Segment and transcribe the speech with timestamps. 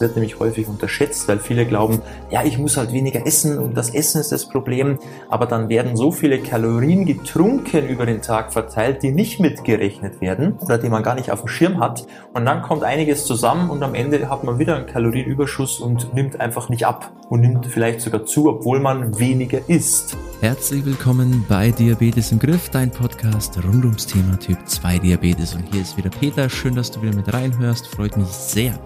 [0.00, 3.90] wird nämlich häufig unterschätzt, weil viele glauben, ja, ich muss halt weniger essen und das
[3.90, 9.02] Essen ist das Problem, aber dann werden so viele Kalorien getrunken über den Tag verteilt,
[9.02, 12.06] die nicht mitgerechnet werden oder die man gar nicht auf dem Schirm hat.
[12.32, 16.40] Und dann kommt einiges zusammen und am Ende hat man wieder einen Kalorienüberschuss und nimmt
[16.40, 20.16] einfach nicht ab und nimmt vielleicht sogar zu, obwohl man weniger isst.
[20.40, 25.56] Herzlich willkommen bei Diabetes im Griff, dein Podcast rund ums Thema Typ 2 Diabetes.
[25.56, 28.78] Und hier ist wieder Peter, schön, dass du wieder mit reinhörst, freut mich sehr.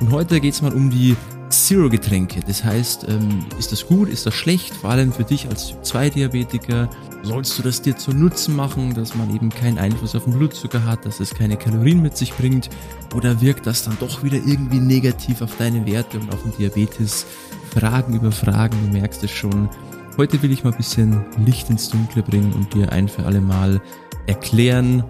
[0.00, 1.16] Und heute geht es mal um die
[1.48, 2.40] Zero-Getränke.
[2.46, 4.74] Das heißt, ähm, ist das gut, ist das schlecht?
[4.74, 6.90] Vor allem für dich als Typ-2-Diabetiker.
[7.22, 10.84] Sollst du das dir zu Nutzen machen, dass man eben keinen Einfluss auf den Blutzucker
[10.84, 12.68] hat, dass es keine Kalorien mit sich bringt?
[13.14, 17.26] Oder wirkt das dann doch wieder irgendwie negativ auf deine Werte und auf den Diabetes?
[17.72, 19.68] Fragen über Fragen, du merkst es schon.
[20.16, 23.40] Heute will ich mal ein bisschen Licht ins Dunkle bringen und dir ein für alle
[23.40, 23.80] Mal
[24.26, 25.04] erklären,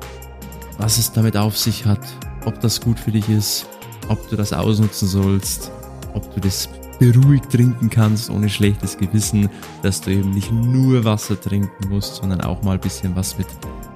[0.78, 2.00] was es damit auf sich hat,
[2.44, 3.66] ob das gut für dich ist
[4.08, 5.70] ob du das ausnutzen sollst,
[6.14, 9.50] ob du das beruhigt trinken kannst, ohne schlechtes Gewissen,
[9.82, 13.46] dass du eben nicht nur Wasser trinken musst, sondern auch mal ein bisschen was mit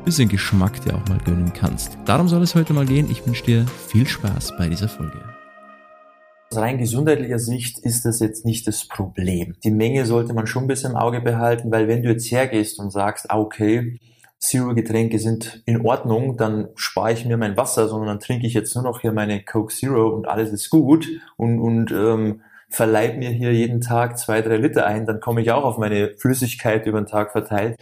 [0.05, 1.97] bisschen Geschmack dir auch mal gönnen kannst.
[2.07, 3.11] Darum soll es heute mal gehen.
[3.11, 5.19] Ich wünsche dir viel Spaß bei dieser Folge.
[6.51, 9.55] Aus rein gesundheitlicher Sicht ist das jetzt nicht das Problem.
[9.63, 12.79] Die Menge sollte man schon ein bisschen im Auge behalten, weil wenn du jetzt hergehst
[12.81, 13.99] und sagst, ah, okay,
[14.41, 18.75] Zero-Getränke sind in Ordnung, dann spare ich mir mein Wasser, sondern dann trinke ich jetzt
[18.75, 23.31] nur noch hier meine Coke Zero und alles ist gut und, und ähm, verleib mir
[23.31, 27.01] hier jeden Tag zwei, drei Liter ein, dann komme ich auch auf meine Flüssigkeit über
[27.01, 27.77] den Tag verteilt.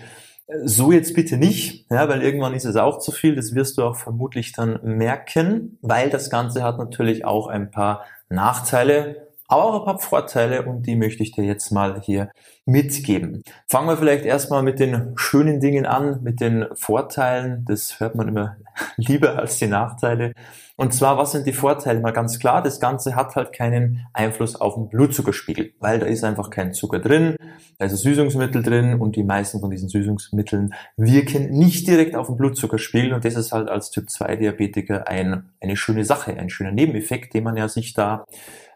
[0.64, 3.36] So jetzt bitte nicht, ja, weil irgendwann ist es auch zu viel.
[3.36, 8.06] Das wirst du auch vermutlich dann merken, weil das Ganze hat natürlich auch ein paar
[8.30, 12.30] Nachteile aber auch ein paar Vorteile und die möchte ich dir jetzt mal hier
[12.66, 13.42] mitgeben.
[13.66, 17.64] Fangen wir vielleicht erstmal mit den schönen Dingen an, mit den Vorteilen.
[17.66, 18.56] Das hört man immer
[18.96, 20.34] lieber als die Nachteile.
[20.76, 22.00] Und zwar, was sind die Vorteile?
[22.00, 26.22] Mal ganz klar, das Ganze hat halt keinen Einfluss auf den Blutzuckerspiegel, weil da ist
[26.22, 27.34] einfach kein Zucker drin,
[27.78, 32.28] da ist ein Süßungsmittel drin und die meisten von diesen Süßungsmitteln wirken nicht direkt auf
[32.28, 36.48] den Blutzuckerspiegel und das ist halt als Typ 2 Diabetiker ein, eine schöne Sache, ein
[36.48, 38.24] schöner Nebeneffekt, den man ja sich da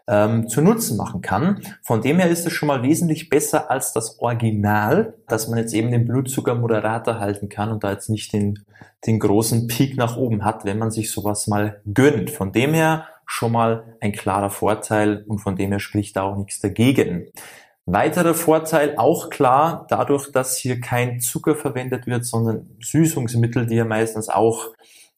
[0.07, 1.61] ähm, zu Nutzen machen kann.
[1.81, 5.73] Von dem her ist es schon mal wesentlich besser als das Original, dass man jetzt
[5.73, 8.65] eben den Blutzucker moderater halten kann und da jetzt nicht den,
[9.05, 12.29] den großen Peak nach oben hat, wenn man sich sowas mal gönnt.
[12.29, 16.37] Von dem her schon mal ein klarer Vorteil und von dem her spricht da auch
[16.37, 17.27] nichts dagegen.
[17.85, 23.85] Weiterer Vorteil, auch klar, dadurch, dass hier kein Zucker verwendet wird, sondern Süßungsmittel, die ja
[23.85, 24.69] meistens auch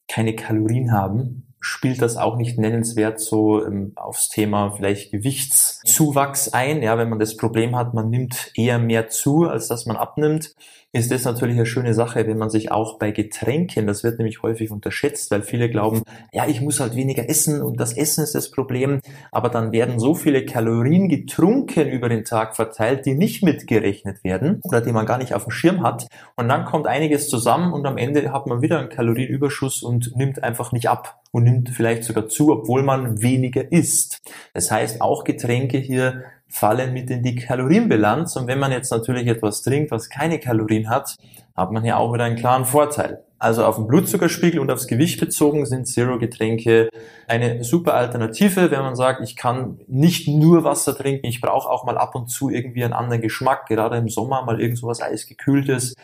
[0.08, 6.82] keine Kalorien haben, spielt das auch nicht nennenswert so ähm, aufs Thema vielleicht Gewichtszuwachs ein.
[6.82, 10.54] Ja, wenn man das Problem hat, man nimmt eher mehr zu, als dass man abnimmt,
[10.96, 14.42] ist das natürlich eine schöne Sache, wenn man sich auch bei Getränken, das wird nämlich
[14.42, 16.02] häufig unterschätzt, weil viele glauben,
[16.32, 20.00] ja, ich muss halt weniger essen und das Essen ist das Problem, aber dann werden
[20.00, 25.06] so viele Kalorien getrunken über den Tag verteilt, die nicht mitgerechnet werden oder die man
[25.06, 28.46] gar nicht auf dem Schirm hat und dann kommt einiges zusammen und am Ende hat
[28.46, 32.82] man wieder einen Kalorienüberschuss und nimmt einfach nicht ab und nimmt vielleicht sogar zu, obwohl
[32.82, 34.22] man weniger isst.
[34.54, 38.36] Das heißt, auch Getränke hier fallen mit in die Kalorienbilanz.
[38.36, 41.16] Und wenn man jetzt natürlich etwas trinkt, was keine Kalorien hat,
[41.56, 43.24] hat man hier auch wieder einen klaren Vorteil.
[43.38, 46.88] Also auf den Blutzuckerspiegel und aufs Gewicht bezogen sind Zero-Getränke
[47.28, 51.84] eine super Alternative, wenn man sagt, ich kann nicht nur Wasser trinken, ich brauche auch
[51.84, 55.94] mal ab und zu irgendwie einen anderen Geschmack, gerade im Sommer mal irgend sowas eisgekühltes,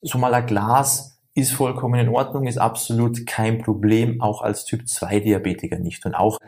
[0.00, 4.88] so mal ein Glas ist vollkommen in Ordnung, ist absolut kein Problem, auch als Typ
[4.88, 6.06] 2 Diabetiker nicht.
[6.06, 6.38] Und auch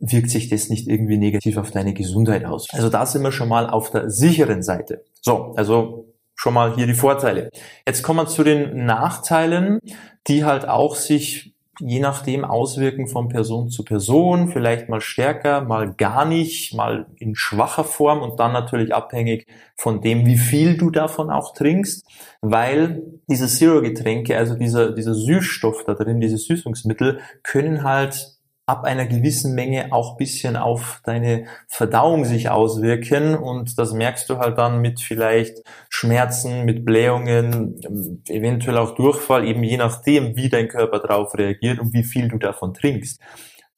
[0.00, 2.68] wirkt sich das nicht irgendwie negativ auf deine Gesundheit aus.
[2.72, 5.04] Also da sind wir schon mal auf der sicheren Seite.
[5.20, 7.50] So, also schon mal hier die Vorteile.
[7.86, 9.78] Jetzt kommen wir zu den Nachteilen,
[10.26, 15.94] die halt auch sich je nachdem auswirken von Person zu Person, vielleicht mal stärker, mal
[15.94, 19.46] gar nicht, mal in schwacher Form und dann natürlich abhängig
[19.76, 22.04] von dem, wie viel du davon auch trinkst,
[22.42, 28.39] weil diese Zero-Getränke, also dieser, dieser Süßstoff da drin, diese Süßungsmittel, können halt
[28.70, 34.38] ab einer gewissen Menge auch bisschen auf deine Verdauung sich auswirken und das merkst du
[34.38, 35.58] halt dann mit vielleicht
[35.88, 37.80] Schmerzen, mit Blähungen,
[38.28, 42.38] eventuell auch Durchfall, eben je nachdem, wie dein Körper darauf reagiert und wie viel du
[42.38, 43.20] davon trinkst.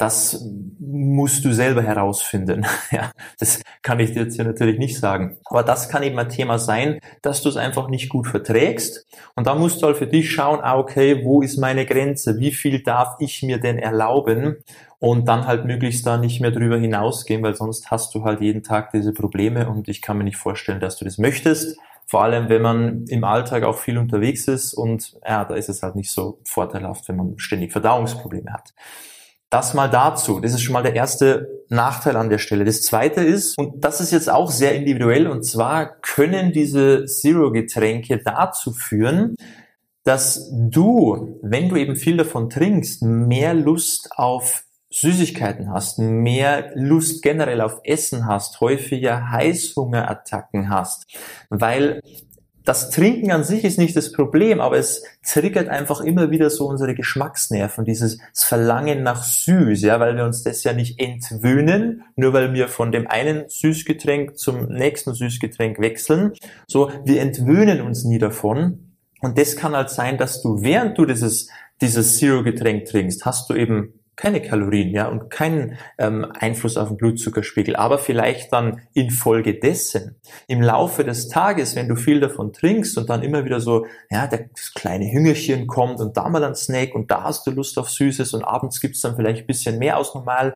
[0.03, 0.45] Das
[0.81, 2.67] musst du selber herausfinden.
[2.91, 5.39] Ja, das kann ich dir jetzt hier natürlich nicht sagen.
[5.45, 9.07] Aber das kann eben ein Thema sein, dass du es einfach nicht gut verträgst.
[9.37, 12.41] Und da musst du halt für dich schauen, ah, okay, wo ist meine Grenze?
[12.41, 14.57] Wie viel darf ich mir denn erlauben?
[14.99, 18.65] Und dann halt möglichst da nicht mehr drüber hinausgehen, weil sonst hast du halt jeden
[18.65, 21.79] Tag diese Probleme und ich kann mir nicht vorstellen, dass du das möchtest.
[22.07, 25.83] Vor allem, wenn man im Alltag auch viel unterwegs ist und ja, da ist es
[25.85, 28.75] halt nicht so vorteilhaft, wenn man ständig Verdauungsprobleme hat.
[29.53, 30.41] Das mal dazu.
[30.41, 32.65] Das ist schon mal der erste Nachteil an der Stelle.
[32.65, 38.17] Das zweite ist, und das ist jetzt auch sehr individuell, und zwar können diese Zero-Getränke
[38.17, 39.37] dazu führen,
[40.05, 47.23] dass du, wenn du eben viel davon trinkst, mehr Lust auf Süßigkeiten hast, mehr Lust
[47.23, 51.05] generell auf Essen hast, häufiger Heißhungerattacken hast,
[51.51, 52.01] weil
[52.65, 56.67] das Trinken an sich ist nicht das Problem, aber es triggert einfach immer wieder so
[56.67, 62.33] unsere Geschmacksnerven, dieses Verlangen nach süß, ja, weil wir uns das ja nicht entwöhnen, nur
[62.33, 66.33] weil wir von dem einen Süßgetränk zum nächsten Süßgetränk wechseln.
[66.67, 68.97] So, wir entwöhnen uns nie davon.
[69.21, 71.49] Und das kann halt sein, dass du, während du dieses,
[71.81, 76.97] dieses Zero-Getränk trinkst, hast du eben keine Kalorien, ja, und keinen ähm, Einfluss auf den
[76.99, 80.17] Blutzuckerspiegel, aber vielleicht dann infolgedessen
[80.49, 84.27] im Laufe des Tages, wenn du viel davon trinkst und dann immer wieder so, ja,
[84.27, 87.89] das kleine Hüngerchen kommt und da mal ein Snack und da hast du Lust auf
[87.89, 90.53] Süßes und abends gibt's dann vielleicht ein bisschen mehr aus normal.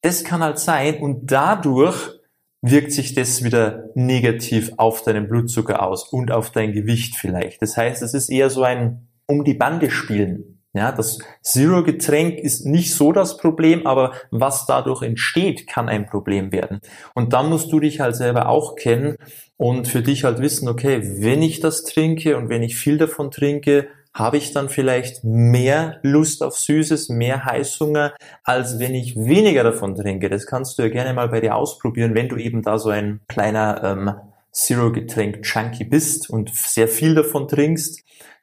[0.00, 2.20] Das kann halt sein und dadurch
[2.62, 7.60] wirkt sich das wieder negativ auf deinen Blutzucker aus und auf dein Gewicht vielleicht.
[7.60, 10.51] Das heißt, es ist eher so ein um die Bande spielen.
[10.74, 16.50] Ja, das Zero-Getränk ist nicht so das Problem, aber was dadurch entsteht, kann ein Problem
[16.50, 16.80] werden.
[17.14, 19.16] Und dann musst du dich halt selber auch kennen
[19.58, 23.30] und für dich halt wissen, okay, wenn ich das trinke und wenn ich viel davon
[23.30, 29.64] trinke, habe ich dann vielleicht mehr Lust auf Süßes, mehr Heißhunger, als wenn ich weniger
[29.64, 30.30] davon trinke.
[30.30, 33.20] Das kannst du ja gerne mal bei dir ausprobieren, wenn du eben da so ein
[33.28, 34.14] kleiner ähm,
[34.52, 38.02] Zero-Getränk-Junkie bist und sehr viel davon trinkst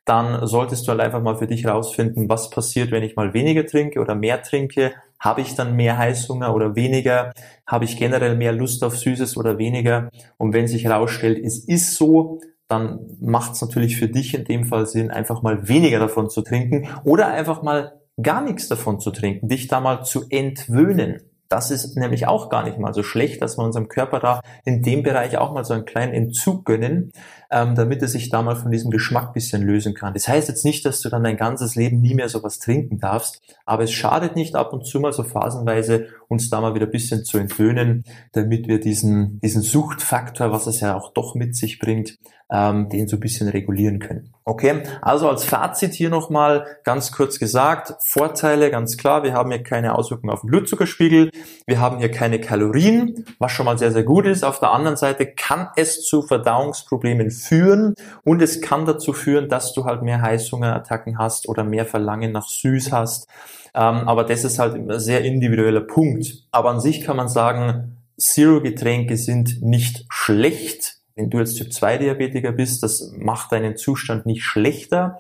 [0.10, 3.64] dann solltest du halt einfach mal für dich rausfinden, was passiert, wenn ich mal weniger
[3.64, 4.94] trinke oder mehr trinke.
[5.20, 7.32] Habe ich dann mehr Heißhunger oder weniger?
[7.68, 10.10] Habe ich generell mehr Lust auf Süßes oder weniger?
[10.38, 14.66] Und wenn sich herausstellt, es ist so, dann macht es natürlich für dich in dem
[14.66, 19.12] Fall Sinn, einfach mal weniger davon zu trinken oder einfach mal gar nichts davon zu
[19.12, 21.22] trinken, dich da mal zu entwöhnen.
[21.50, 24.84] Das ist nämlich auch gar nicht mal so schlecht, dass wir unserem Körper da in
[24.84, 27.12] dem Bereich auch mal so einen kleinen Entzug gönnen,
[27.50, 30.14] ähm, damit er sich da mal von diesem Geschmack bisschen lösen kann.
[30.14, 33.42] Das heißt jetzt nicht, dass du dann dein ganzes Leben nie mehr sowas trinken darfst,
[33.66, 36.92] aber es schadet nicht ab und zu mal so phasenweise uns da mal wieder ein
[36.92, 38.04] bisschen zu entwöhnen,
[38.34, 42.20] damit wir diesen, diesen Suchtfaktor, was es ja auch doch mit sich bringt,
[42.52, 44.34] ähm, den so ein bisschen regulieren können.
[44.44, 49.62] Okay, also als Fazit hier nochmal ganz kurz gesagt, Vorteile ganz klar, wir haben hier
[49.62, 51.30] keine Auswirkungen auf den Blutzuckerspiegel,
[51.68, 54.44] wir haben hier keine Kalorien, was schon mal sehr, sehr gut ist.
[54.44, 57.94] Auf der anderen Seite kann es zu Verdauungsproblemen führen
[58.24, 62.48] und es kann dazu führen, dass du halt mehr Heißhungerattacken hast oder mehr Verlangen nach
[62.48, 63.28] Süß hast.
[63.76, 66.48] Ähm, aber das ist halt ein sehr individueller Punkt.
[66.52, 71.98] Aber an sich kann man sagen, Zero-Getränke sind nicht schlecht, wenn du jetzt Typ 2
[71.98, 75.18] Diabetiker bist, das macht deinen Zustand nicht schlechter.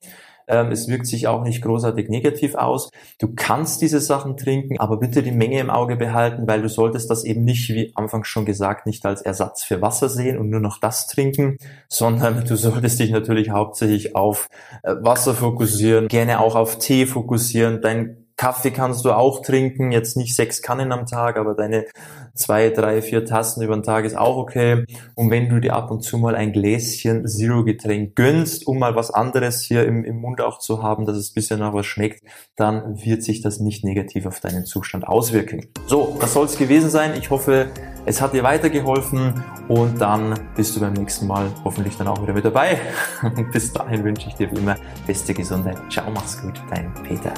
[0.47, 2.89] Ähm, es wirkt sich auch nicht großartig negativ aus.
[3.19, 7.09] Du kannst diese Sachen trinken, aber bitte die Menge im Auge behalten, weil du solltest
[7.09, 10.61] das eben nicht, wie anfangs schon gesagt, nicht als Ersatz für Wasser sehen und nur
[10.61, 11.57] noch das trinken,
[11.89, 14.47] sondern du solltest dich natürlich hauptsächlich auf
[14.83, 20.15] äh, Wasser fokussieren, gerne auch auf Tee fokussieren, dein Kaffee kannst du auch trinken, jetzt
[20.15, 21.87] nicht sechs Kannen am Tag, aber deine
[22.33, 24.85] zwei, drei, vier Tassen über den Tag ist auch okay.
[25.15, 29.11] Und wenn du dir ab und zu mal ein Gläschen Zero-Getränk gönnst, um mal was
[29.11, 32.23] anderes hier im, im Mund auch zu haben, dass es bisschen nach was schmeckt,
[32.55, 35.67] dann wird sich das nicht negativ auf deinen Zustand auswirken.
[35.87, 37.15] So, das soll es gewesen sein.
[37.19, 37.67] Ich hoffe,
[38.05, 42.33] es hat dir weitergeholfen und dann bist du beim nächsten Mal hoffentlich dann auch wieder
[42.33, 42.79] mit dabei.
[43.51, 45.77] Bis dahin wünsche ich dir wie immer beste Gesundheit.
[45.91, 47.33] Ciao, mach's gut, dein Peter.